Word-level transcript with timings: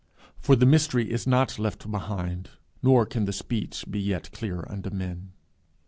For 0.39 0.55
the 0.55 0.65
mystery 0.65 1.11
is 1.11 1.27
not 1.27 1.59
left 1.59 1.91
behind, 1.91 2.49
nor 2.81 3.05
can 3.05 3.25
the 3.25 3.31
speech 3.31 3.85
be 3.87 3.99
yet 3.99 4.31
clear 4.31 4.65
unto 4.67 4.89
men. 4.89 5.33